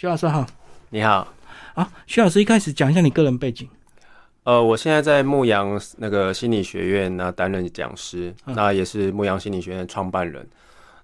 [0.00, 0.46] 徐老师好，
[0.90, 1.26] 你好，
[1.74, 3.68] 啊，徐老师一开始讲一下你个人背景。
[4.44, 10.46] 呃，我现在在牧羊那个心理学院那担任讲师，那也是牧羊心理学院创办人。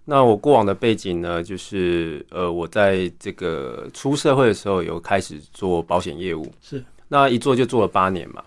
[0.04, 8.44] 那我过往的背景呢，就是呃，我在这个出社会的时候有开始做保险业务，是那一做就做了八年嘛。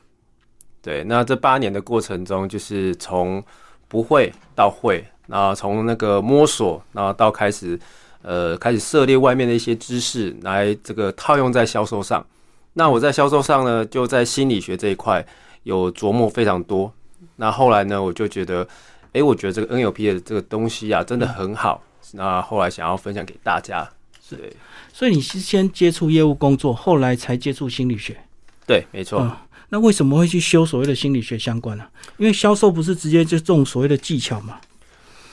[0.82, 3.44] 对，那这八年的过程中，就是从
[3.90, 7.78] 不会到会，然后从那个摸索，然后到开始。
[8.22, 12.26] 呃，开始涉猎外面的一些知识，来这个套用在销售上。
[12.74, 15.26] 那我在销售上呢，就在心理学这一块
[15.64, 16.92] 有琢磨非常多。
[17.38, 18.68] 那后来呢，我就觉得，
[19.14, 21.82] 哎，我觉得这个 NLP 的这个东西啊，真的很好。
[22.14, 23.90] 那后来想要分享给大家。
[24.22, 24.54] 是，
[24.92, 28.18] 所以你是先接触业务工作，后来才接触心理学。
[28.66, 29.32] 对，没错。
[29.70, 31.86] 那为什么会去修所谓的心理学相关呢？
[32.18, 34.60] 因为销售不是直接就这种所谓的技巧嘛？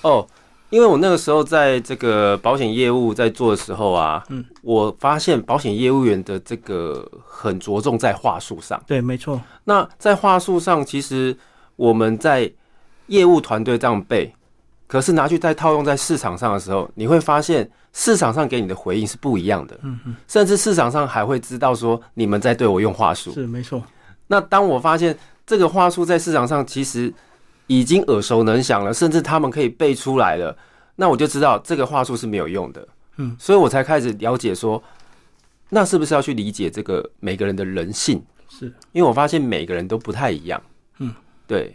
[0.02, 0.26] 哦。
[0.74, 8.82] 因为我那个时候在这个保险业务在做的时候啊，嗯，我发现保险业务员的这个很着重在话术上。
[8.84, 9.40] 对，没错。
[9.62, 11.36] 那在话术上，其实
[11.76, 12.52] 我们在
[13.06, 14.34] 业务团队这样背，
[14.88, 19.78] 可是拿去再套用在市场上的时候，你会发现市场上给你的回应是不一样的。
[19.84, 20.16] 嗯嗯。
[20.26, 23.30] 甚至市场上还会知道说你们在对我用话术。
[23.32, 23.80] 是没错。
[24.26, 27.14] 那当我发现这个话术在市场上其实。
[27.66, 30.54] 已经耳熟能详了，甚至他们可以背出来了，
[30.96, 32.88] 那我就知道这个话术是没有用的。
[33.16, 34.82] 嗯，所以我才开始了解说，
[35.70, 38.22] 那是不是要去理解这个每个人的人性？
[38.48, 40.62] 是，因为我发现每个人都不太一样。
[40.98, 41.14] 嗯，
[41.46, 41.74] 对。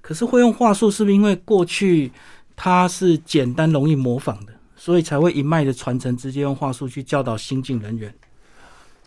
[0.00, 2.10] 可是会用话术，是不是因为过去
[2.56, 8.12] 它是简单容易模仿的，所以才会一脉的传承，直接用话术去教导新进人员？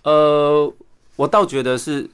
[0.03, 0.73] 呃，
[1.15, 2.09] 我倒觉得是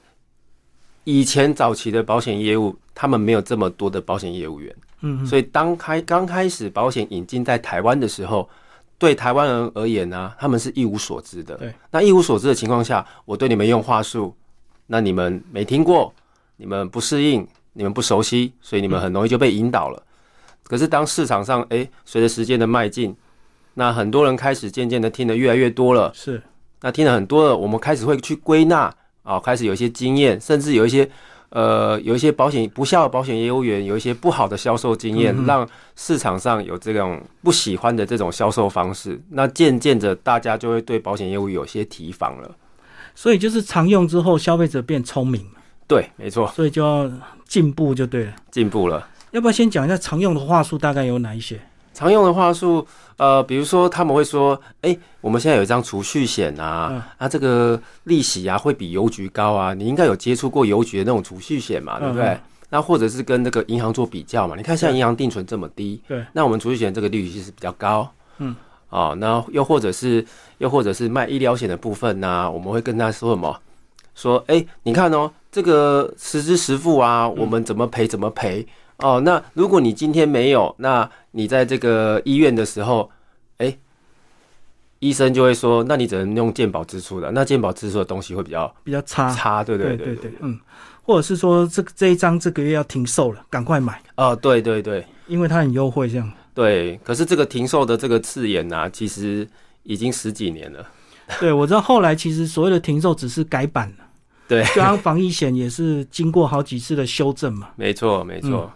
[1.07, 2.75] 以前早期的保险业务。
[2.99, 8.49] 他们没有这么多的保险业务员，嗯，所以当开刚开始保险引进在台湾的时候，
[8.97, 11.55] 对台湾人而言呢，他们是一无所知的。
[11.57, 14.35] 对，那一无所知的情况下，我对你们用话术，
[14.87, 16.11] 那你们没听过，
[16.55, 20.01] 你们不适应，你们不熟悉，所以你们很容易就被引导了。
[20.63, 23.15] 可是当市场上，哎，随着时间的迈进，
[23.75, 26.41] 那很多人开始渐渐的听得越来越多了，是，
[26.81, 28.91] 那听了很多了，我们开始会去归纳
[29.27, 31.07] 啊，开始有一些经验，甚至有一些。
[31.49, 35.65] 呃，有一些保险不孝的保险业务员有一些不好的销售经验，让
[35.95, 42.53] 市场上有这种不喜欢的这种销售方式，那渐渐的大家就会对保险业务有些提防了。
[43.15, 45.41] 所以就是常用之后，消费者变聪明。
[45.87, 46.51] 对，没错。
[46.53, 47.09] 所以就要
[47.47, 48.35] 进步就对了。
[48.51, 49.07] 进步了。
[49.31, 51.57] 要不要先讲一下常用的话术大概有哪一些？
[51.97, 52.85] 常用的话术，
[53.17, 62.37] 呃，比如说他们会说，哎，我们现在有一张储蓄险啊，啊，这个利息啊会比邮局高啊，你应该有接触过邮局的那种储蓄险嘛，对不对？
[62.69, 68.55] 那或者是跟那个银行做比较嘛，你看现在银行定存这么低，对，那我们储蓄险这个利息是比较高，嗯，
[68.89, 70.23] 哦，那又或者是
[70.59, 73.59] 又或者是卖医疗险的部分呢，我们会跟他说什么？
[74.13, 78.67] 说，哎，你看哦，这个实支实付啊，我们怎么赔怎么赔。
[78.97, 83.07] 哦，那如果你今天没有，那你在这个医院的时候，
[83.57, 83.77] 哎，
[84.97, 90.59] 医生就会说，那你只能用健保支出的，那健保支出的东西会比较比较差，差，对对对对，嗯，
[91.03, 99.47] 或者是说这这一张这个月要停售了，赶快买，哦，对对对，因为它很优惠，这样，对，可是这个停售的这个字眼呢，其实
[99.83, 100.83] 已经十几年了，
[101.39, 104.05] 对我知道后来其实所谓的停售只是改版了，
[104.47, 108.71] 对，就像防疫险也是经过好几次的修正嘛，没错没错。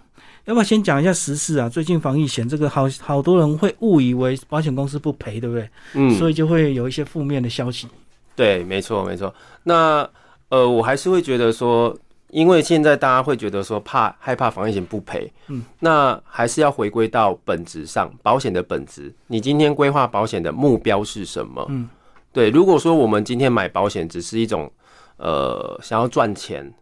[0.46, 1.69] 要不要先讲一下时事啊？
[1.69, 5.69] 最近防疫险这个好好多人会误以为保险公司不赔，对不对？
[5.94, 7.88] 嗯，所以就会有一些负面的消息。
[8.35, 9.34] 对，没错，没错。
[9.63, 10.09] 那
[10.50, 11.96] 呃，我还是会觉得说，
[12.29, 19.13] 因为现在大家会觉得说怕害怕防疫险不赔，嗯，那还是要回归到本质上，保险的本质。
[19.28, 21.63] 你今天规划保险的目标是什么？
[21.69, 21.88] 嗯，
[22.34, 22.50] 对。
[22.50, 24.72] 如果说我们今天买保险只是一种
[25.18, 26.73] 呃想要赚钱。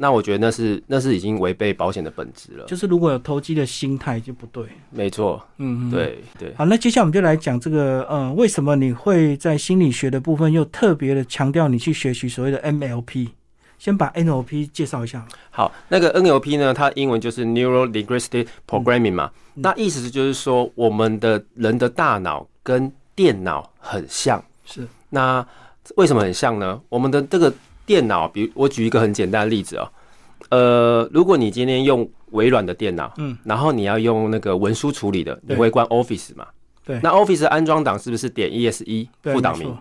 [0.00, 2.64] 那我觉得那是那是已经违背保险的本质了。
[2.66, 4.64] 就是如果有投机的心态就不对。
[4.90, 6.54] 没错，嗯，对对。
[6.56, 13.30] 好，那接下来我们就来讲这个，呃，为什么你会在心理学的部分又特别的强调你去学习所谓的 NLP？
[13.78, 15.26] 先把 NLP 介绍一下。
[15.50, 19.30] 好，那个 NLP 呢，它英文就是 Neuro Linguistic Programming 嘛。
[19.54, 24.40] 那意思是就是说，我们的人的大脑跟电脑很像。
[24.64, 24.86] 是。
[25.10, 25.44] 那
[25.96, 26.80] 为什么很像呢？
[26.88, 27.52] 我们的这个。
[27.88, 29.90] 电脑，比如我举一个很简单的例子哦，
[30.50, 36.46] 呃，如果你今天用微软的电脑，嗯，然后你要用那个文书处理的，你会关 Office 嘛？
[36.84, 37.00] 对。
[37.02, 39.74] 那 Office 安装档是不是点 ESE 副档名？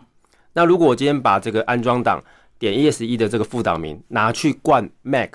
[0.53, 2.23] 那如果我今天把这个安装档
[2.57, 5.31] 点 ESE 的这个副档名拿去灌 Mac，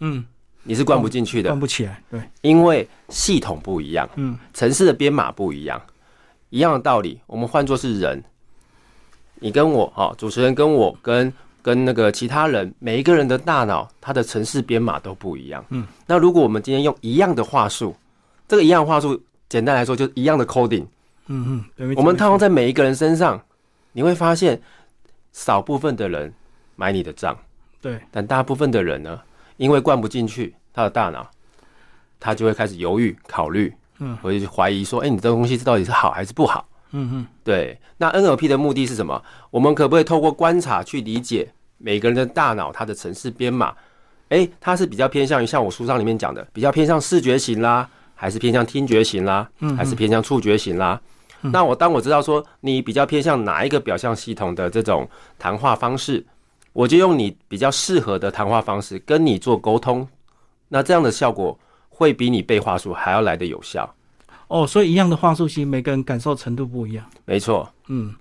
[0.00, 0.24] 嗯，
[0.64, 5.80] 你是灌不进去的，灌不起来，对，因为系统不一样，嗯，城市的编码不一样，
[6.50, 8.20] 一样的道理，我们换作是人。
[9.38, 11.30] 你跟我哈，主持人跟我跟
[11.66, 15.64] 跟那个其他人，每一个人的大脑，它的城市编码都不一样。
[15.70, 17.92] 嗯，那如果我们今天用一样的话术，
[18.46, 20.86] 这个一样的话术，简单来说就是一样的 coding，
[21.26, 23.42] 嗯嗯，我们套用在每一个人身上，
[23.90, 24.62] 你会发现
[25.32, 26.32] 少部分的人
[26.76, 27.36] 买你的账，
[27.80, 29.20] 对，但大部分的人呢，
[29.56, 31.28] 因为灌不进去他的大脑，
[32.20, 36.64] 他就会开始犹豫、考虑，嗯，或者怀疑说，哎、你这个东西到底是好还是不好？
[36.98, 39.22] 嗯嗯对，那 NLP 的目的是什么？
[39.50, 41.46] 我们可不可以透过观察去理解
[41.78, 43.74] 每个人的大脑它的城市编码？
[44.30, 51.00] 诶，它是比较偏向于像我书上里面讲的，比较偏向视觉型啦，还是偏向听觉型啦，还是偏向触觉型啦？
[51.42, 55.08] 那我当我知道说你比较偏向哪一个表象系统的这种
[55.38, 56.24] 谈话方式，
[56.72, 60.08] 我就用你比较适合的谈话方式跟你做沟通，
[60.68, 61.56] 那这样的效果
[61.88, 63.88] 会比你背话术还要来的有效。
[64.48, 67.04] 哦，所以一样的话术，其实每个人感受程度不一样。
[67.24, 68.14] 没错，嗯，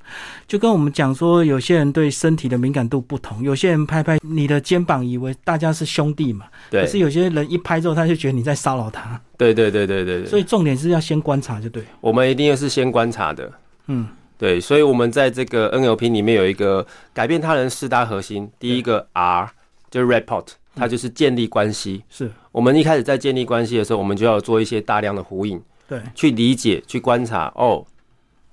[0.47, 10.25] 就跟我们讲说，有些人对身体的敏感度不同，有些人拍拍你的肩膀，以为大家是兄弟嘛，可是，有些人一拍之后，他就觉得你在骚扰他，对对对对对对。
[10.27, 11.83] 所以重点是要先观察，就对。
[12.01, 13.51] 我们一定是先观察的，
[13.87, 14.07] 嗯，
[14.37, 19.47] 对，所以我们在这个 NLP 里面有一个改变他人四大核心，第一个 R
[19.91, 22.03] 就是 report，它就是建立关系。
[22.09, 27.51] 是我们一开始在建立关系的时候，我们就要做一些大量的呼应，对，去理解、去观察。
[27.55, 27.85] 哦，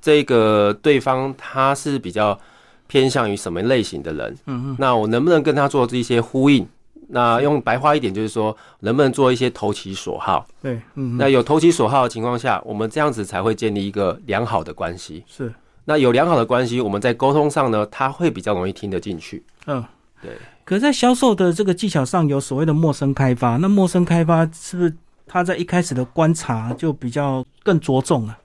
[0.01, 2.39] 这个对方他是比较
[2.87, 4.37] 偏向于什么类型的人？
[4.47, 6.67] 嗯嗯，那我能不能跟他做这些呼应？
[7.09, 10.47] 那用白话一点就是说，能不能做一些投其所好？
[10.63, 15.23] 对，嗯，那有投其所好的情况下，我们这样子才会建立一个良好的关系。
[15.27, 15.53] 是，
[15.85, 19.43] 那有良好的关系，我们在沟通上呢，他会比较容易听得进去。
[19.67, 19.85] 嗯，
[20.23, 20.31] 对。
[20.65, 24.95] 可是在销售的这个技巧上，有所谓的陌生开发，那陌生开发是不是
[25.27, 28.39] 他在一开始的观察就比较更着重了？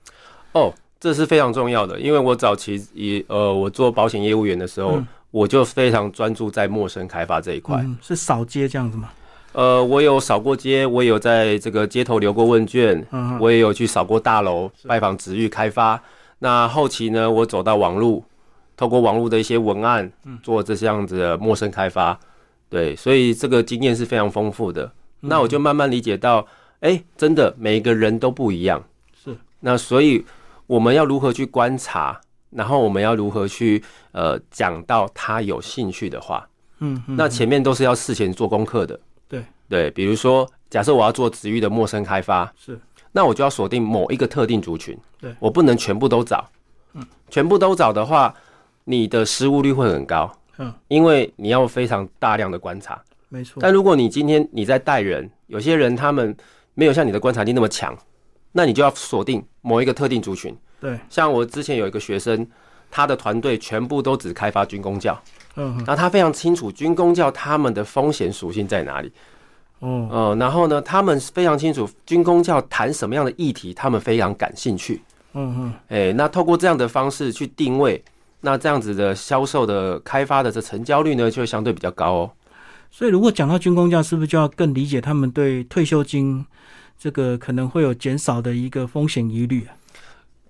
[0.52, 7.76] 哦，这是非常重要的，因为我早期以呃我做保险业务员的时候，嗯我就非常专注在陌生开发这一块。
[7.82, 9.10] 嗯，是扫街这样子吗？
[9.52, 13.06] 呃，我有扫过街，我有在这个街头留过问卷，
[13.38, 16.00] 我也有去扫过大楼，拜访职域开发。
[16.38, 18.24] 那后期呢，我走到网络，
[18.74, 22.18] 透过网络的一些文案，嗯做这样子的陌生开发。
[22.70, 24.84] 对，所以这个经验是非常丰富的。
[25.20, 26.46] 嗯那我就慢慢理解到，
[26.80, 28.82] 哎、真的每一个人都不一样。
[29.12, 30.24] 是，那所以
[30.66, 32.20] 我们要如何去观察，
[32.50, 33.82] 然后我们要如何去
[34.12, 36.48] 呃讲到他有兴趣的话。
[36.80, 38.98] 嗯嗯，那前面都是要事前做功课的。
[39.26, 42.78] 对对，比如说，假设我要做职域的陌生开发，是，
[43.10, 44.96] 那我就要锁定某一个特定族群。
[45.20, 46.48] 对我不能全部都找。
[46.94, 48.32] 嗯，全部都找的话，
[48.84, 50.32] 你的失误率会很高。
[50.58, 53.02] 嗯，因为你要非常大量的观察。
[53.28, 56.34] 没错，但如果你今天你在带人，有些人他们
[56.78, 57.92] 没有像你的观察力那么强，
[58.52, 60.56] 那你就要锁定某一个特定族群。
[60.80, 62.46] 对，像我之前有一个学生，
[62.88, 65.20] 他的团队全部都只开发军工教，
[65.56, 69.12] 嗯嗯然后他非常清楚军工教他们的风险属性在哪里。
[69.80, 75.02] 哦，呃，然后呢，他们非常清楚军工教谈什么样的议题，他们非常感兴趣。
[75.32, 78.00] 嗯嗯哎，那透过这样的方式去定位，
[78.40, 82.30] 那这样子的销售的开发的这成交率呢，就会相对比较高哦。
[82.90, 86.44] 所以如果讲到军工价，是不是就要更理解他们对退休金
[86.98, 89.76] 这个可能会有减少的一个风险疑虑啊？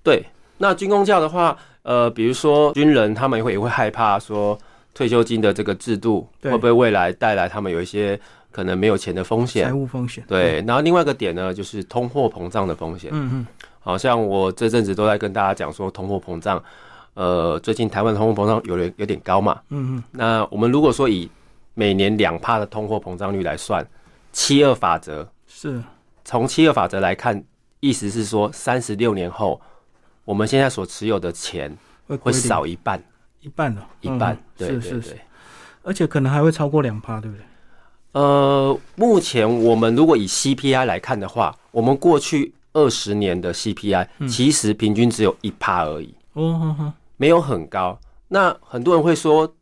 [0.02, 0.24] 对，
[0.58, 4.58] 那军工教的话，呃，比如说军人，他们也会也会害怕说
[4.94, 8.18] 退休金的这个制度对会不会未来带来他们有一些
[8.50, 9.78] 可能没有钱的风险财险。
[9.78, 13.10] 务风险，对，然后另外一个点呢，就是通货膨胀的风险。
[13.12, 13.46] 嗯嗯
[13.80, 16.62] 好像我这阵子都在跟大家讲说通货膨胀，
[17.14, 19.60] 呃，最近台湾的通货膨胀有点有点高嘛。
[19.70, 21.28] 嗯嗯，那我们如果说以
[21.78, 23.86] 每年两帕的通货膨胀率来算，
[24.32, 25.80] 七二法则，是，
[26.24, 27.40] 从七二法则来看，
[27.78, 29.60] 意思是说三十六年后，
[30.24, 31.72] 我们现在所持有的钱
[32.08, 33.00] 会少一半，
[33.42, 34.34] 一半的，一半。
[34.34, 35.20] 嗯对对是是是对，。
[35.84, 37.44] 而且可能还会超过两趴，对不对？
[38.10, 46.12] 呃，目前我们如果以 CPI 来看的话，我们过去二十年的 CPI、其实平均只有一趴而已。
[46.32, 47.96] 哦，没有很高。
[48.26, 49.54] 那很多人会说，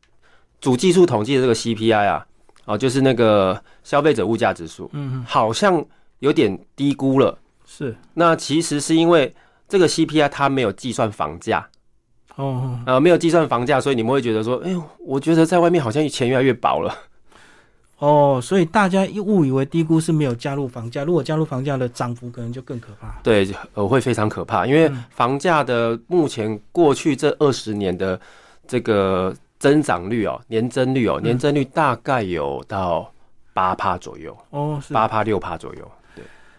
[0.60, 2.26] 主技术统计的这个 CPI 啊，
[2.64, 5.84] 哦，就是那个消费者物价指数，嗯嗯，好像
[6.20, 7.38] 有点低估了。
[7.64, 9.34] 是，那其实是因为
[9.68, 11.68] 这个 CPI 它没有计算房价，
[12.36, 16.94] 哦哦，呃，没有计算房价，所以你们会觉得说，哎呦，我觉得在外面好像钱越来越薄了。
[17.98, 23.18] 哦，所以大家一误以为低估是没有加入房价，如果加入房价的涨幅可能就更可怕。
[23.22, 28.20] 对，呃，会非常可怕，因为嗯房价的目前过去这二十年的
[28.68, 33.12] 这个增长率哦，年增率哦，年增率大概有到
[33.52, 34.36] 八趴左右。
[34.50, 35.90] 哦，八趴六趴左右。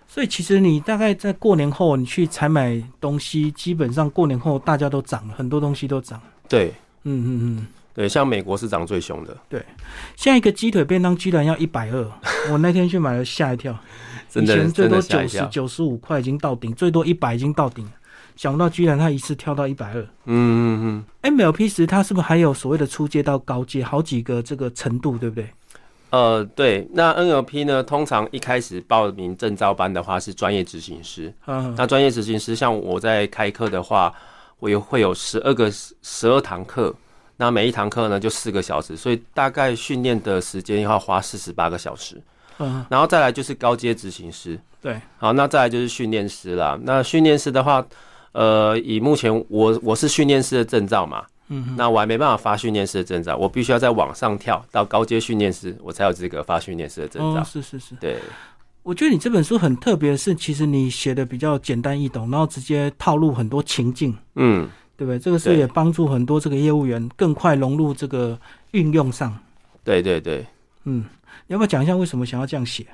[0.09, 6.19] 所以其实你大概在过年后，你去采买东西，基本上过年后大家都涨了，很多东西都涨。
[6.47, 6.73] 对，
[7.03, 7.67] 嗯嗯嗯。
[7.93, 9.35] 对，像美国是涨最凶的。
[9.49, 9.59] 对，
[10.15, 12.11] 现在一个鸡腿便当居然要一百二，
[12.49, 13.77] 我那天去买了吓一跳。
[14.29, 17.91] 真的，以前最多九十九十五块已经到顶，最多一百已经到顶了，
[18.37, 20.01] 想不到居然他一次跳到一百二。
[20.25, 21.35] 嗯嗯嗯。
[21.35, 25.49] MLP 十它是不是还有所谓的初阶到高阶，好几个这个程度，对不对？
[26.09, 31.33] 呃，对，那 NLP 呢，通常一开始报名证照班的话是专业执行师。
[31.47, 34.13] 嗯，那专业执行师，像我在开课的话，
[34.59, 35.69] 我有会有十二个
[36.01, 36.95] 十二堂课，
[37.35, 42.21] 那每一堂课呢就四个小时，所以大概训练的时间要花四十八个小时。
[42.59, 46.79] 嗯，然后再来就是高阶执行师，对，好，那再来就是训练师啦。
[46.81, 47.85] 那训练师的话，
[48.37, 57.41] 呃，以目前我我是训练师的证照嘛，嗯，那我还没办法发训练师的证照，我必须要在往上跳到高阶训练师，我才有资格发训练师的证照。
[57.41, 57.95] 哦，是是是。
[57.95, 58.19] 对，
[58.83, 65.17] 我觉得你这本书很特别是，其实你写的比较简单易懂，然后直接套路很多情境，嗯，对不对？
[65.17, 68.39] 这个是也帮助很多这个业务员更快融入这个
[68.69, 69.35] 运用上。
[69.83, 70.45] 对对对，
[70.83, 71.03] 嗯，
[71.47, 72.85] 你要不要讲一下为什么想要这样写？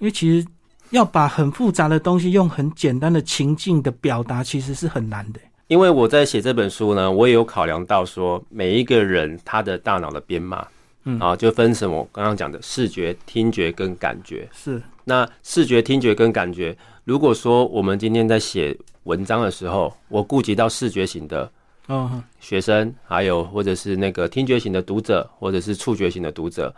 [0.00, 0.46] 因为其实
[0.90, 5.40] 要把很复杂的东西用很简单的情境的表达，其实是很难的。
[5.68, 10.66] 因为我在写这本书呢，我也有考量到说每一个人他的大脑的编码，
[11.04, 14.48] 嗯啊，就分什么我刚刚讲的视觉、听觉跟感觉。
[14.52, 21.50] 是，那视觉、听觉跟感觉，如果说我们今天在写文章的时候，我顾及到视觉型的
[21.88, 26.72] 嗯，学生，还有或者是那个听觉型的读者，或者是触觉型的读者，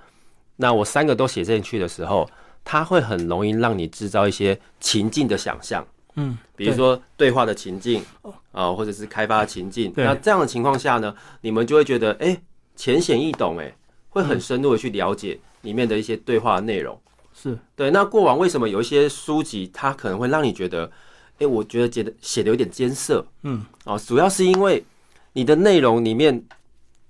[0.57, 2.29] 那我三个都写进去的时候，
[2.71, 5.83] 它会很容易让你制造一些情境的想象，
[6.17, 8.05] 嗯，比如说对话的情境
[8.53, 9.91] 啊、或者是开发的情境。
[9.91, 10.05] 对。
[10.05, 12.39] 那这样的情况下呢，你们就会觉得，哎、
[12.77, 13.75] 浅显易懂，哎，
[14.11, 17.01] 会很深入的去了解里面的一些对话的内容。
[17.33, 20.91] 是，对，那过往为什么有一些书籍，它可能会让你觉得，
[21.39, 24.85] 哎、我觉得写的写的有点艰涩，嗯，哦，主要是因为
[25.33, 26.45] 你的内容里面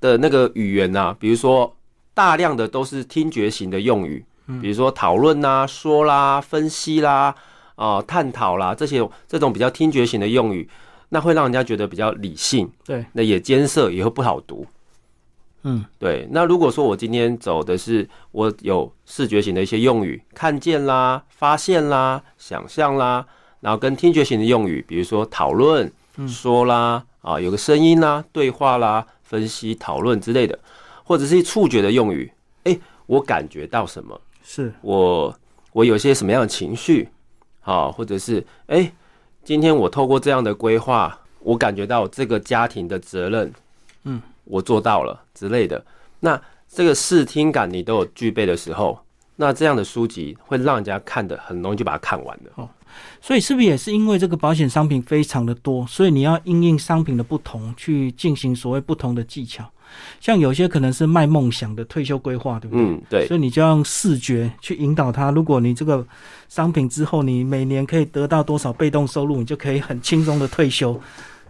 [0.00, 1.74] 的那个语言啊，比如说
[2.14, 4.24] 大量的都是听觉型的用语，
[4.60, 7.34] 比如说讨论啦、说啦、分析啦、
[7.76, 10.68] 啊、探讨啦这些这种比较听觉型的用语，
[11.10, 14.66] 那会让人家觉得比较理性，对，那也艰涩，也会不好读。
[15.62, 23.26] 嗯，对，那如果说我今天走的是我有视觉型的一些用语，看见啦、发现啦、想象啦，
[23.60, 25.90] 然后跟听觉型的用语，比如说讨论、
[26.28, 30.56] 说啦，啊，有个声音啦、对话啦、分析、讨论之类的，
[31.02, 34.18] 或者是触觉的用语，诶，我感觉到什么，
[34.50, 35.38] 是，我
[35.72, 37.06] 我有些什么样的情绪，
[37.60, 38.90] 好，或者是诶，
[39.44, 43.52] 今天我透过这样的规划，我感觉到这个家庭的责任，
[44.04, 45.84] 嗯，我做到了之类的。
[46.20, 48.98] 那这个视听感你都有具备的时候，
[49.36, 52.50] 那这样的书籍会让人家看的很容易就把它看完的。
[52.54, 52.66] 哦
[53.20, 59.70] 所以是不是也是因为这个保险商品非常的多，所以你要因应商品的不同去进行所谓不同的技巧？
[60.20, 62.84] 像有些可能是卖梦想的退休规划，对不对？
[62.84, 65.30] 嗯，对，所以你就要用视觉去引导他。
[65.30, 66.04] 如果你这个
[66.48, 71.00] 商品之后，你每年可以得到多少被动收入，你就可以很轻松的退休，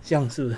[0.03, 0.57] 这样是不是？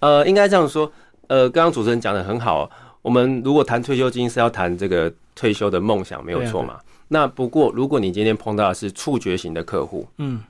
[0.00, 0.90] 呃，应该这样说。
[1.26, 6.78] 呃，刚刚主持人讲的很好哦，我们如果谈退休金是要谈这个退休的梦想，没有错嘛。
[7.08, 10.42] 那不过，如果你今天碰到的是触觉型的客户，嗯，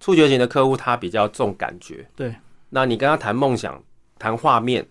[0.00, 2.34] 触觉型的客户他比较重感觉，对，
[2.68, 3.82] 那你跟他谈梦想、
[4.18, 4.86] 谈画面，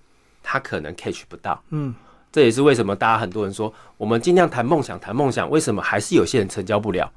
[0.49, 1.61] 他可能 catch 不到。
[1.71, 1.93] 嗯，
[2.31, 7.11] 这也是为什么大家很多人说，我们尽量谈梦想，谈梦想，为什么还是有些人成交不了？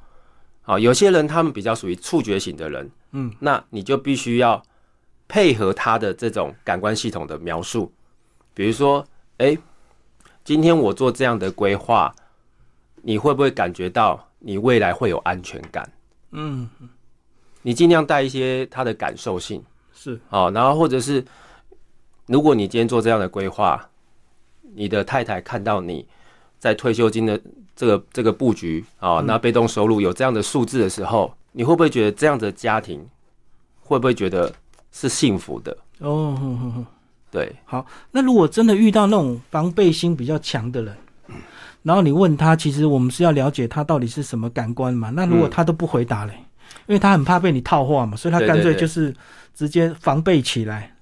[0.62, 4.60] 好，有些人他们比较属于触觉型的人，嗯，那你就必须要
[5.28, 7.92] 配合他的这种感官系统的描述，
[8.52, 9.06] 比如说，
[9.38, 9.56] 诶，
[10.42, 12.12] 今天我做这样的规划，
[13.00, 15.88] 你会不会感觉到你未来会有安全感？
[16.32, 16.68] 嗯，
[17.62, 21.24] 你尽量带一些他的感受性，是，好，然后或者是，
[22.30, 23.88] 如果你今天做这样的规划，
[24.76, 26.06] 你的太太看到你
[26.60, 27.38] 在退休金的
[27.74, 33.04] 这个这个布局啊，那被动收入有这样的数字的时候，你会不会觉得这样的家庭
[33.80, 34.54] 会不会觉得
[34.92, 35.76] 是幸福的？
[35.98, 36.86] 哦，
[37.32, 37.52] 对，
[38.12, 40.96] 那如果真的遇到那种防备心比较强的人，
[41.82, 45.10] 然后你问他，其实我们是要了解他到底是什么感官嘛？
[45.10, 46.34] 那如果他都不回答嘞，
[46.86, 49.12] 因为他很怕被你套话嘛，所以他干脆就是
[49.52, 50.94] 直接防备起来。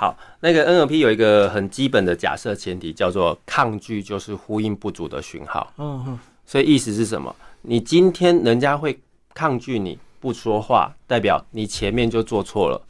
[0.00, 5.72] 好，那个 NLP 有一个很基本的假设前提，叫做抗拒就是呼应不足的讯号。
[5.76, 7.34] 嗯哼，所以意思是什么？
[7.62, 8.96] 你今天人家会
[9.34, 12.80] 抗拒你不说话，代表你前面就做错了，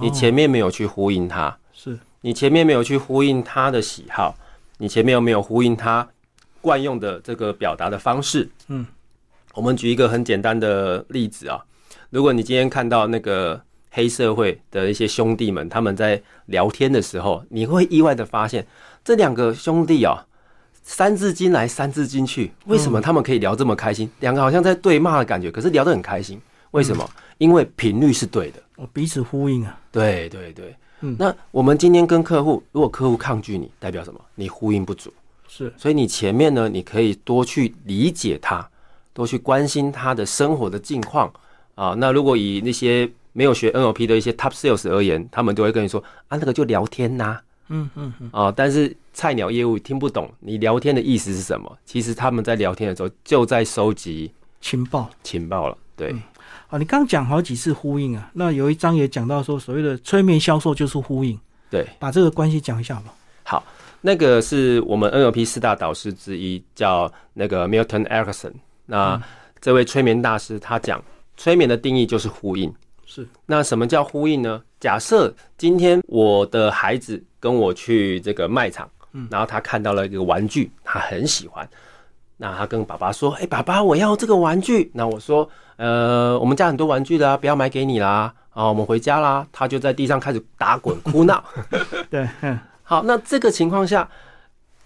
[0.00, 4.34] 你前面没有去呼应他，是，你前面没有去呼应他的喜好，
[4.78, 6.08] 你前面有没有呼应他
[6.60, 8.50] 惯用的这个表达的方式？
[8.66, 8.84] 嗯，
[9.54, 11.64] 我们举一个很简单的例子啊，
[12.10, 18.66] 如果你今天看到那个黑社会的一些兄弟们，他们在聊天的时候，你会意外的发现，
[19.04, 20.24] 这两个兄弟啊，
[20.82, 24.10] 三字经来三字经去，为什么他们可以聊这么开心？
[24.20, 26.40] 两个好像在对骂的感觉，可是聊得很开心，
[26.70, 27.08] 为什么？
[27.38, 28.60] 因为频率是对的。
[28.76, 29.78] 哦，彼此呼应啊。
[29.90, 34.20] 对对对，嗯那我们今天跟客户，如果客户抗拒你，代表什么？
[34.34, 35.12] 你呼应不足。
[35.48, 38.68] 是，所以你前面呢，你可以多去理解他，
[39.12, 41.32] 多去关心他的生活的近况
[41.74, 41.94] 啊。
[41.96, 48.50] 那如果以那些没有学 NLP 的一些 Top Sales 而言，他们都会跟你说啊，那个就聊天呐、嗯嗯嗯，啊。
[48.50, 55.08] 但是菜鸟业务听不懂你聊天的意思是什么，其实他们在聊天的时候就在收集情报。
[55.22, 55.78] 情报了。
[55.94, 56.12] 对，
[56.66, 61.38] 啊，你刚刚讲好几次呼应啊，那有一章也讲到说，所谓的催眠销售就是呼应，
[61.70, 63.14] 对，把这个关系讲一下吧。
[63.44, 63.62] 好，
[64.00, 68.54] 那个是我们 NLP 四大导师之一，叫那个 Milton Erickson。
[68.86, 69.22] 那
[69.60, 71.00] 这位催眠大师他讲，
[71.36, 72.74] 催眠的定义就是呼应。
[73.10, 74.62] 是，那什么叫呼应呢？
[74.78, 81.66] 假设今天我的孩子跟我去这个卖场，嗯然后他看到了一个玩具，他很喜欢，
[82.36, 89.46] 那他跟爸爸说：“哎、爸爸，我要这个玩具。”那我说：“呃，我们家很多玩具的、啊，不要买给你啦。”啊，我们回家啦。
[89.50, 91.42] 他就在地上开始打滚哭闹。
[92.10, 94.06] 对，嗯，好，那这个情况下，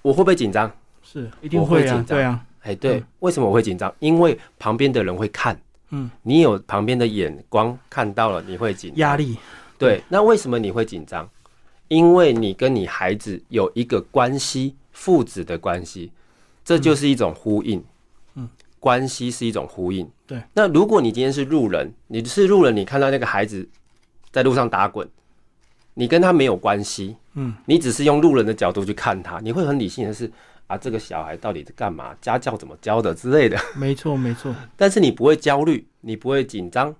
[0.01, 0.71] 我会不会紧张？
[1.03, 3.93] 是一定会紧，张对啊，哎，对，为什么我会紧张？
[3.99, 5.59] 因为旁边的人会看，
[5.93, 9.17] 嗯，你有旁边的眼光看到了，你会紧压。
[9.17, 9.37] 力，
[9.79, 11.29] 对，那为什么你会紧张？
[11.89, 16.11] 因为你跟你孩子有一个关系，父子的关系，
[16.65, 17.85] 这就是一种呼应。
[18.35, 18.49] 嗯，
[18.81, 20.11] 关系是一种呼应。
[20.27, 23.69] 对，那如果你今天是路人，你是路人，你看到那个孩子
[24.31, 25.07] 在路上打滚，
[25.93, 30.33] 你跟他没有关系，嗯，你只是用路人的角度去看他，你会很理性的是
[30.73, 32.15] 啊，这个小孩到底是干嘛？
[32.23, 33.59] 家教怎么教的之类的。
[33.77, 36.95] 没 错没错， 但是你不会焦虑，你不会紧张，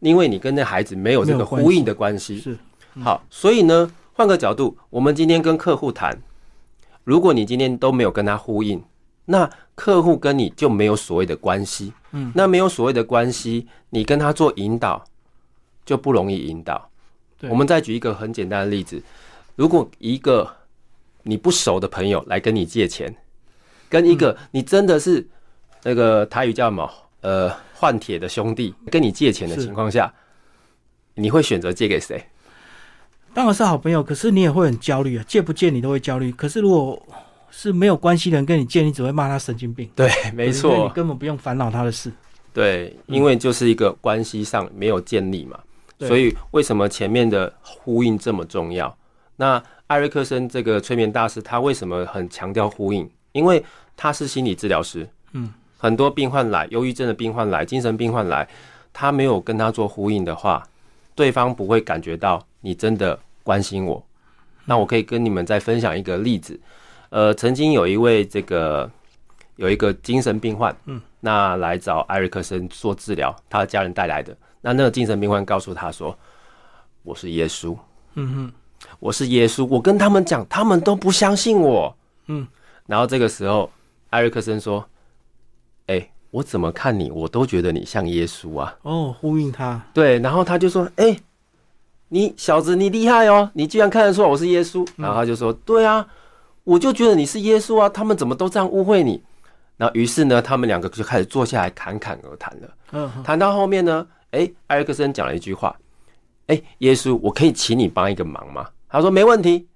[0.00, 2.40] 因为你跟那孩子没有这个呼应的关系。
[2.40, 2.58] 是
[3.02, 6.18] 好，所以呢，换个角度，我们今天跟客户谈，
[7.04, 8.82] 如果你今天都没有跟他呼应，
[9.26, 11.92] 那客户跟你就没有所谓的关系。
[12.12, 15.04] 嗯，那没有所谓的关系，你跟他做引导
[15.84, 16.88] 就不容易引导。
[17.38, 19.02] 对我们再举一个很简单的例子，
[19.56, 20.50] 如果一个
[21.22, 23.14] 你不熟的朋友来跟你借钱，
[23.88, 25.26] 跟一嗯个你真的是
[25.82, 30.12] 那个台语叫什么呃换铁的兄弟跟你借钱的情况下，
[31.14, 32.24] 你会选择借给谁？
[33.34, 36.32] 当然是好朋友，可是你也会很焦虑啊，借不借你都会焦虑。
[36.32, 37.00] 可是如果
[37.50, 39.88] 是没有关系的人跟你借，你只会骂他神经病。
[39.94, 42.10] 对，没错你，根本不用烦恼他的事。
[42.52, 45.60] 对，因为就是一个关系上没有建立嘛，
[45.96, 48.96] 对所以为什么前面的呼应这么重要？
[49.40, 53.08] 那艾瑞克森这个催眠大师，他为什么很强调呼应？
[53.32, 53.64] 因为
[53.96, 58.46] 他是心理治疗师，嗯，很多病患来，忧郁症的病患来，精神病患来，
[58.92, 60.66] 他没有跟他做呼应的话，
[61.14, 64.04] 对方不会感觉到你真的关心我。
[64.64, 66.58] 那我可以跟你们再分享一个例子，
[67.10, 68.90] 呃，曾经有一位这个
[69.56, 74.36] 有一个精神病患，嗯，那来找艾瑞克森做治疗，他的家人带来的。
[74.60, 76.14] 那那个精神病患告诉他说
[77.04, 77.76] ：“我是耶稣，
[78.14, 78.52] 嗯哼，
[78.98, 81.96] 我是耶稣。”我跟他们讲，他们都不相信我。
[82.26, 82.46] 嗯，
[82.86, 83.70] 然后这个时候，
[84.10, 84.84] 艾瑞克森说
[85.86, 91.18] ：“哎、我怎么看你，我都觉得你像耶稣啊。”哦，呼应他，对，然后他就说：“哎、
[92.08, 96.06] 你小子，你厉害哦，你居然看得出来我是耶稣。”然后他就说：“对啊，
[96.64, 99.22] 我就觉得你是耶稣啊，他们怎么都这样误会你？”
[99.78, 102.68] 然后于是呢，他们两个就开始坐下来侃侃而谈了。
[102.92, 105.74] 嗯，谈到后面呢，哎，艾瑞克森讲了一句话
[106.48, 109.68] ：“哎，耶稣，我可以请你帮一个忙吗？”他说：“没问题，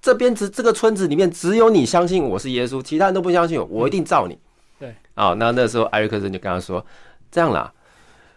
[0.00, 4.38] 这边只这个村子里面只有你相信我是耶稣，其他人都不相信我，我一定照你。”
[4.78, 6.84] 对，啊，那那时候艾瑞克森就跟他说
[7.32, 7.72] ：“这样啦，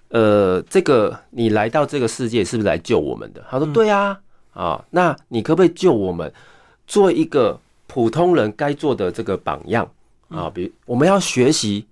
[0.10, 4.20] 呃，这个你来到这个世界是不是来救我们的？”他说：“对啊，
[4.54, 6.32] 啊，那你可不可以救我们，
[6.88, 9.88] 做一个普通人该做的这个榜样
[10.30, 10.50] 啊？
[10.54, 11.86] 比如我们要学习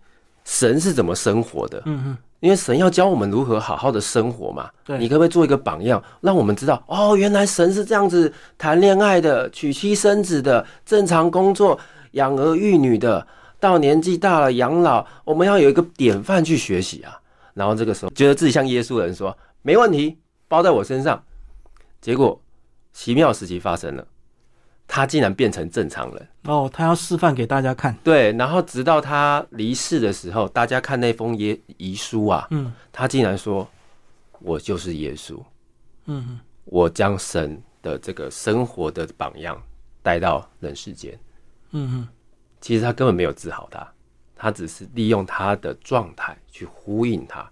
[0.45, 4.69] 神是怎么生活的，嗯哼，因为神要教我们如何好好的生活嘛。
[4.83, 11.77] 对你可不可以做一个榜样，让我们知道哦，原来神是这样子谈恋爱的、娶妻生子的、正常工作、
[12.11, 13.25] 养儿育女的，
[13.59, 17.19] 到年纪大了养老，我们要有一个典范去学习啊。
[17.53, 21.21] 然后这个时候觉得自己像耶稣的人说没问题，包在我身上。
[21.99, 22.41] 结果
[22.93, 24.05] 奇妙的事情发生了，
[24.91, 26.27] 他竟然变成正常人。
[26.45, 33.65] 哦，他要示范给大家看，对，然后直到他离世的时候，大家看那封耶遗书啊，嗯他竟然说
[34.41, 35.39] ：“我就是耶稣，
[36.07, 39.61] 嗯哼，我将神的这个生活的榜样
[40.01, 41.17] 带到人世间。
[41.71, 42.07] 嗯哼，”
[42.59, 43.87] 其实他根本没有治好他，
[44.35, 47.47] 他只是利用他的状态去呼应他。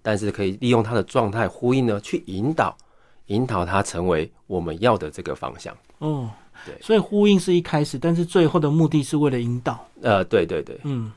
[0.00, 2.74] 但是可以利用他的状态呼应呢，去引导，
[3.28, 5.74] 引导他成为我们要的这个方向。
[5.98, 6.28] 哦，
[6.66, 6.74] 对。
[6.82, 10.78] 所以呼应是一开始，但是最后的目的是为了引导，呃，对对对。
[10.84, 11.10] 嗯，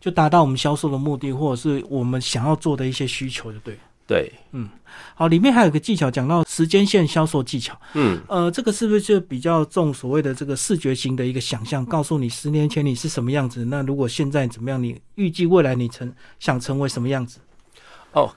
[0.00, 3.76] 就达到我们销售的目的，或者是我们想要做的一些需求，就对。
[4.06, 4.68] 对，嗯，
[5.14, 17.38] 好，里面还有个技巧讲到时间线销售技巧，嗯，呃，这个是不是就比较重所谓的这个视觉型的一个想象，告诉你十年前你是什么样子，那如果现在怎么样，你预计未来你成想成为什么样子？
[18.12, 18.30] 哦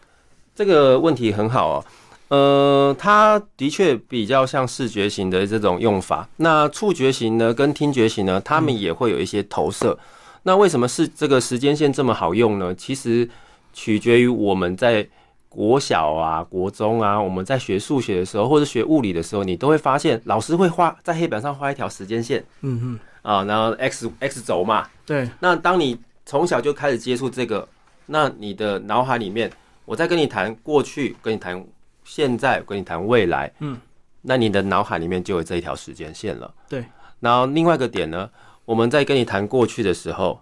[0.55, 1.85] 这个问题很好哦。
[2.29, 6.27] 呃，它的确比较像视觉型的这种用法。
[6.37, 9.97] 那触觉型呢，跟听觉型呢，他们也会有一些投射。
[10.43, 12.73] 那为什么是这个时间线这么好用呢？
[12.75, 13.29] 其实
[13.73, 15.07] 取决于我们在
[15.49, 27.67] 国小啊、国中啊，我们在学数学的时候，或者学物理的时候，你都会发现老师会画在黑板上画一条时间线嗯嗯，啊，然后 x x 轴嘛，对，那当你从小就开始接触这个，
[28.05, 29.51] 那你的脑海里面，
[29.85, 31.61] 我在跟你谈过去，跟你谈
[32.07, 33.77] 现在，跟你谈未来，嗯，
[34.21, 36.51] 那你的脑海里面就有这一条时间线了。
[36.69, 36.85] 对。
[37.19, 38.29] 然后另外一个点呢，
[38.63, 40.39] 我们在跟你谈过去的时候，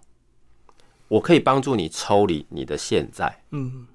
[1.08, 3.86] 我可以帮助你抽离你的现在，嗯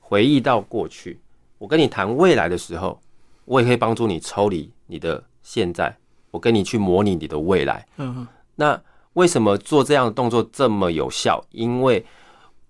[0.00, 1.20] 回忆到过去。
[1.58, 3.00] 我跟你谈未来的时候，
[3.44, 5.96] 我也可以帮助你抽离你的现在，
[6.30, 7.86] 我跟你去模拟你的未来。
[7.96, 8.80] 嗯嗯那
[9.12, 11.44] 为什么做这样的动作这么有效？
[11.50, 12.04] 因为，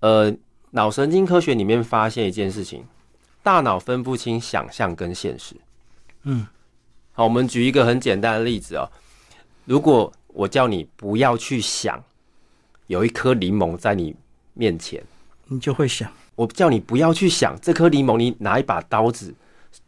[0.00, 0.32] 呃，
[0.70, 2.84] 脑神经科学里面发现一件事情，
[3.46, 5.54] 大脑分不清想象跟现实。
[6.24, 6.44] 嗯，
[7.12, 8.90] 好，我们举一个很简单的例子哦。
[9.66, 12.02] 如果我叫你不要去想
[12.88, 14.16] 有一颗柠檬在你
[14.54, 15.00] 面前，
[15.44, 19.32] 你就会想，我叫你不要去想这颗柠檬，你拿一把刀子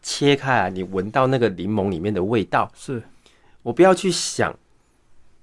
[0.02, 2.70] 切开来，你闻到那个柠檬里面的味道。
[2.76, 3.02] 是。
[3.64, 4.56] 我不要去想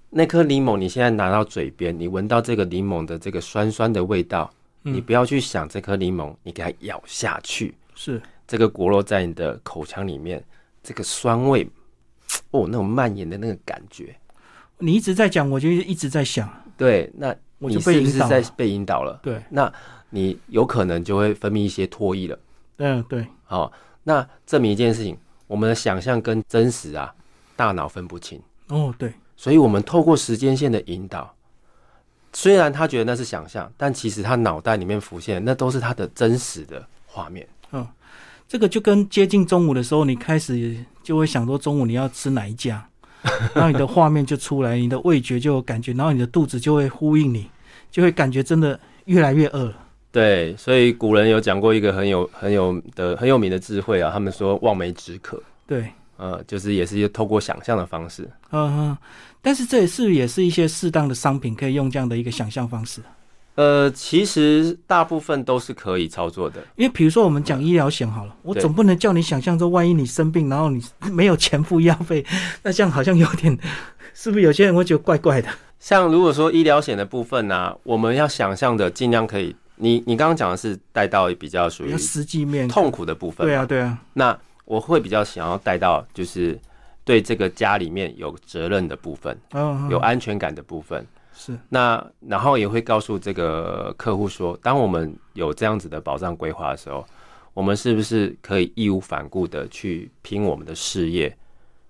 [0.09, 4.49] 那颗柠檬，你现在拿到嘴边，你闻到这个柠檬的这个酸酸的味道，
[4.83, 4.93] 嗯。
[4.93, 10.43] 你不要去想这颗柠檬，你给它咬下去，是，这个果肉在你的口腔里面，
[10.83, 11.67] 这个酸味，
[12.51, 14.15] 哦，那种蔓延的那个感觉，
[14.77, 18.51] 你一直在讲，我就一直在想，对，那我你就是被引导不是在。
[18.55, 19.19] 被引导了？
[19.23, 19.71] 对，那
[20.09, 22.39] 你有可能就会分泌一些唾液了。
[22.77, 23.71] 嗯对，好、
[24.03, 27.13] 那证明一件事情，我们的想象跟真实啊，
[27.55, 28.41] 大脑分不清。
[28.67, 31.33] 哦对，所以我们透过时间线的引导，
[32.33, 37.47] 虽然他觉得那是想象，但其实他脑袋里面浮现的那都是他的真实的画面。
[38.47, 42.87] 这个就跟接近中午的时候，你开始就会想说中午你要吃哪一家，
[43.53, 47.49] 然后你的画面就出来，你的味觉就有感觉，然后你的肚子就会呼应你，
[47.91, 49.77] 就会感觉真的越来越饿了。
[50.11, 58.23] 对，所以古人有讲过一个很有很有的很有名的智慧啊，他们说望梅止渴，对，呃，就是也是透过想象的方式。
[58.51, 58.97] 嗯嗯，
[59.41, 63.01] 但是这也是也是一些适当的商品可以用这样的一个想象方式，
[63.55, 66.61] 呃，其实大部分都是可以操作的。
[66.75, 72.25] 因为比如说我们讲医疗险好了，我对总不能叫你想象说，万一你生病，然后你没有钱付医药费，
[72.63, 73.57] 那这样好像有点，
[74.13, 75.47] 是不是有些人会觉得怪怪的？
[75.79, 86.59] 像如果说医疗险的部分呢、我们要想象的尽量可以，你你刚刚讲的是带到比较属于实际面，痛苦的部分，对啊，对啊，那我会比较想要带到就是
[87.05, 91.05] 对这个家里面有责任的部分，嗯，有安全感的部分。
[91.37, 97.05] 是，那然后也会告诉这个客户说，当我们有这样子的保障规划的时候，
[97.53, 101.37] 我们是不是可以义无反顾的去拼我们的事业？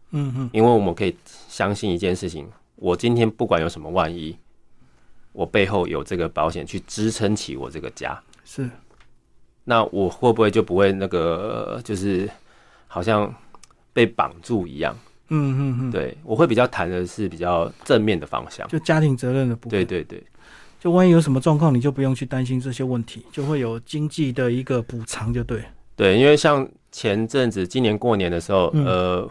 [0.09, 1.15] 嗯嗯，因为我们可以
[1.47, 4.35] 相信一件事情：我今天不管有什么万一，
[5.31, 8.19] 我背后有这个保险去支撑起我这个家。
[8.43, 8.69] 是，
[9.63, 12.29] 那我会不会就不会那个，就是
[12.87, 13.33] 好像
[13.93, 14.97] 被绑住一样？
[15.29, 18.67] 嗯嗯嗯，对我会比较谈的是比较正面的方向。
[18.67, 20.23] 就家庭责任的部分，对对对，
[20.79, 25.63] 就万一有什么状况，你就不用去担心这些问题，就会有经济的一个补偿，就对。
[25.95, 29.21] 对，因为像前阵子今年过年的时候，嗯呃，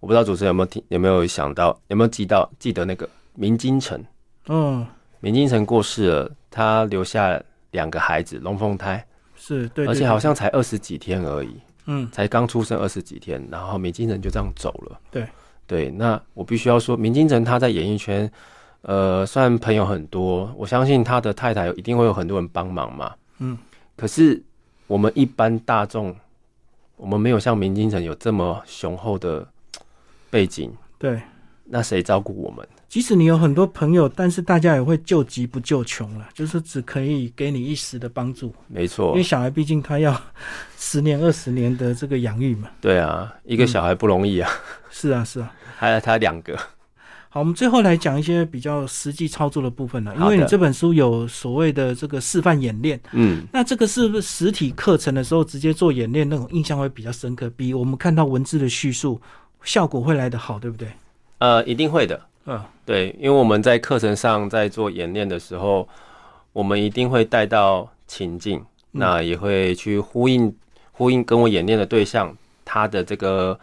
[0.00, 4.02] 我不知道主持人有没有听，有没有想到，有没有记到记得那个明金城？
[4.48, 4.86] 嗯，
[5.20, 7.40] 明金城过世了，他留下
[7.72, 9.04] 两个孩子龙凤胎，
[9.34, 11.56] 是对，对而且好，像才二十几天而已。
[11.84, 15.00] 对嗯，才刚出生二十几天，然后明金城就这样走了。
[15.10, 15.26] 对
[15.66, 18.30] 对，那我必须要说，明金城他在演艺圈，
[18.82, 23.14] 呃，虽然朋友很多，我相信他的太太一定会有很多人帮忙嘛。
[23.38, 23.58] 嗯，
[23.96, 24.42] 可是
[24.86, 26.14] 我们一般大众，
[26.96, 29.46] 我们没有像明金城有这么雄厚的
[30.30, 31.20] 背景，对。
[31.66, 32.66] 那谁照顾我们？
[32.88, 40.20] 即使你有很多朋友，但是大家也会救急不救穷了，就是只可以给你一时的帮助，没错因为，小孩毕竟他要
[40.78, 42.68] 十年、二十年的这个养育嘛。
[42.80, 44.48] 对啊，一个小孩不容易啊，
[44.90, 45.52] 是啊，是啊。
[45.76, 46.56] 还有他两个，
[47.30, 50.14] 好，我们最后来讲一些比较实际操作的部分了。
[50.14, 59.20] 因为你这本书有所谓的这个示范演练，嗯，那这个是不是实体课程的时候直接做演练那种印象会比较深刻，比我们看到文字的叙述
[59.64, 60.86] 效果会来得好，对不对？
[61.44, 62.18] 呃，一定会的。
[62.46, 65.86] 嗯对，因为我们在课程上在做演练的时候，
[66.54, 70.54] 我们一定会带到情境，那也会去呼应
[70.92, 73.58] 呼应跟我演练的对象他的这个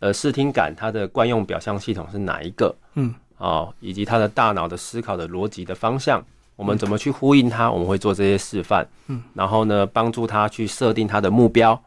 [0.00, 6.24] 呃视听感，他的惯用表象系统是哪一个嗯哦，以及他的大脑的思考的逻辑的方向，
[6.56, 7.70] 我们怎么去呼应他？
[7.70, 11.80] 我们会做这些示范，嗯，然后呢，帮助他去设定他的目标，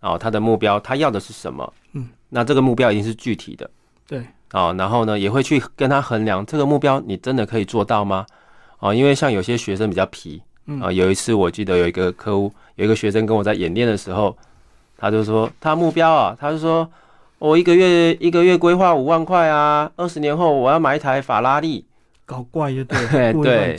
[0.00, 1.72] 哦，他的目标他要的是什么？
[1.92, 3.68] 嗯，那这个目标一定是具体的。
[4.08, 8.26] 对，哦，然后呢，也会去跟他衡量这个目标，你真的可以做到吗？
[8.80, 10.80] 哦，因为像有些学生比较皮，嗯。
[10.80, 14.36] 啊、有一次我记得有一个客户，有一个学生跟我在演练的时候，
[14.96, 16.88] 他就说他目标啊，他就说
[17.38, 21.84] 我一个月一个月规划五万块啊，二十年后我要买一台法拉利。
[22.24, 23.76] 搞怪就对 乱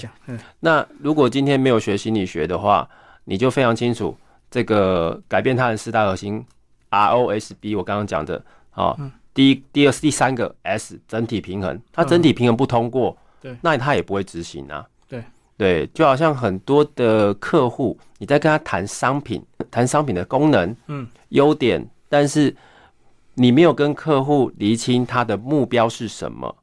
[0.60, 2.90] 那如果今天没有学心理学的话，
[3.26, 4.18] 你就非常清楚
[4.50, 6.44] 这个改变他的四大核心
[6.90, 8.42] R O S B，我刚刚讲的，
[8.74, 14.86] 哦，嗯第一、第二、第三个 S 整体平衡，它整体平衡不通过，对那它也不会执行啊。
[15.08, 15.24] 对
[15.58, 22.56] 对，就好像很多的客户，你在跟他谈商品，谈商品的功能、嗯优点，但是
[23.36, 26.56] 你没有跟客户厘清他的目标是什么。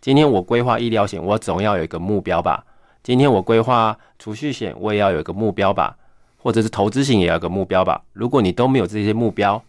[0.00, 2.64] 今天我规划医疗险，我总要有一个目标吧。
[3.02, 5.96] 今天我规划储蓄险，我也要有一个目标吧，
[6.38, 8.02] 或者是投资型也要有个目标吧。
[8.12, 9.62] 如果你都没有这些目标，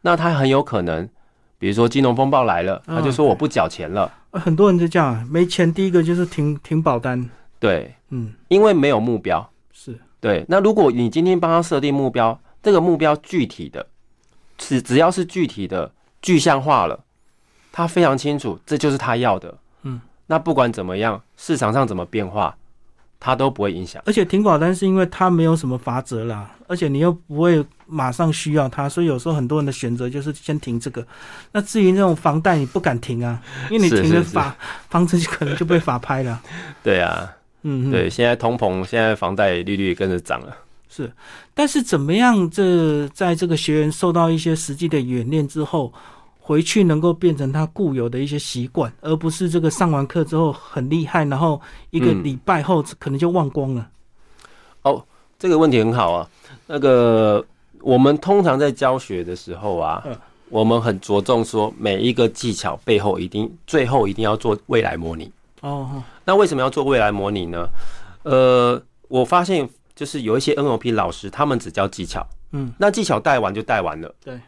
[0.00, 1.08] 那他很有可能，
[1.62, 4.12] 比如说金融风暴来了，他就说嗯我不缴钱了。
[4.32, 7.30] 呃很多人就这样，没钱第一个就是停停保单。
[7.60, 9.48] 对，嗯，因为没有目标。
[9.72, 13.86] 是对，那如果你今天帮他设定目标，这个目标具体的，
[14.58, 16.98] 只只要是具体的、具象化了，
[17.70, 19.56] 他非常清楚，这就是他要的。
[19.84, 22.56] 嗯，那不管怎么样，市场上怎么变化，
[23.24, 24.02] 他都不会影响。
[24.04, 31.06] 而且停保单是因为它没有什么罚则啦，而且你又不会马上需要它，所以有时候很多人的选择就是先停这个。
[31.52, 34.56] 那至于那种房贷，你不敢停啊，因为你停了法
[34.88, 36.42] 房子就可能就被法拍了。
[36.82, 37.30] 对啊，
[37.62, 40.56] 嗯，嗯对，现在通膨，现在房贷利率也跟着涨了。
[40.88, 41.12] 是。
[41.54, 45.92] 但是怎么样这在这个学员受到一些实际的演练之后，
[46.44, 53.88] 回去能够变成他固有的一些习惯，而不是这个上完课之后很厉害，然后一个嗯礼拜后可能就忘光了。
[54.82, 55.02] 哦
[55.38, 56.28] 这个问题很好啊。
[56.66, 57.44] 那个
[57.80, 60.16] 我们通常在教学的时候啊，嗯
[60.48, 65.30] 我们很着重说每一个技巧背后一定最后一定要做未来模拟。
[65.60, 67.68] 哦，哦那为什么要做未来模拟呢？
[68.24, 74.38] 呃，我发现就是有一些 NLP 老师，他们只教技巧，嗯，那技巧带完就带完了，对，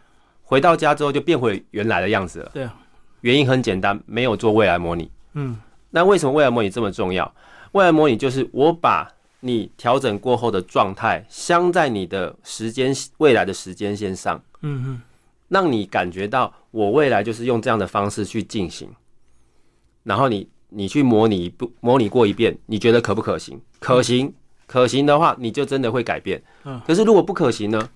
[0.44, 2.50] 回到家之后就变回原来的样子了。
[2.54, 2.74] 对啊，
[3.22, 5.10] 原因很简单，没有做未来模拟。
[5.32, 5.58] 嗯
[5.90, 7.32] 那为什么未来模拟这么重要？
[7.72, 9.08] 未来模拟就是我把
[9.40, 15.02] 你调整过后的状态镶在你的时间未来的时间线上，嗯嗯，
[15.48, 18.88] 让你感觉到我未来就是用这样的方式去进行，
[20.02, 23.60] 然后你你去模拟一步，模拟过一遍，你觉得可不可行？
[23.78, 24.32] 可行，
[24.66, 26.42] 可行的话，你就真的会改变。
[26.64, 27.88] 嗯可是如果不可行呢？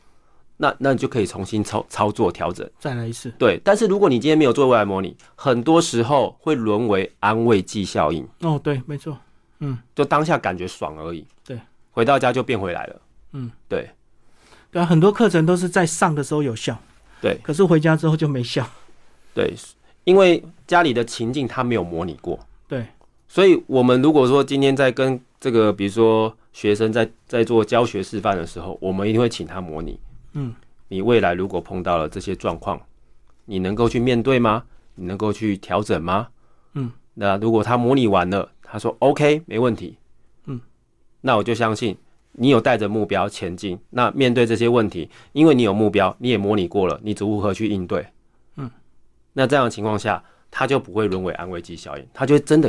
[0.58, 2.68] 那那你就可以重新操操作调整。
[2.78, 3.32] 再来一次。
[3.38, 9.16] 对，但是如果你今天没有做未来模拟，很多时候会沦为安慰剂效应，哦，对，没错。
[9.60, 11.26] 嗯就当下感觉爽而已。
[11.44, 11.58] 对，
[11.90, 13.00] 回到家就变回来了。
[13.32, 13.88] 嗯，对
[14.70, 16.76] 对啊，很多课程都是在上的时候有效，
[17.20, 18.64] 对可是回家之后就没效。
[19.34, 19.54] 对，
[20.04, 22.38] 因为家里的情境他没有模拟过。
[22.66, 22.86] 对，
[23.28, 29.98] 所以，我们如果说今天在跟这个，比如说学生在在做教学示范的时候，我们一定会请他模拟。
[30.32, 30.54] 嗯，
[30.88, 32.80] 你未来如果碰到了这些状况，
[33.44, 34.64] 你能够去面对吗？
[34.94, 36.28] 你能够去调整吗？
[36.74, 39.96] 嗯，那如果他模拟完了，他说 OK 没问题，
[40.46, 40.60] 嗯，
[41.20, 41.96] 那我就相信
[42.32, 43.78] 你有带着目标前进。
[43.90, 48.06] 那面对这些问题，因为你有目标，你也模拟过了，你如何去应对？
[48.56, 48.68] 嗯，
[49.34, 52.66] 那这样的情况下，他就不会沦为安慰剂效应，他就真的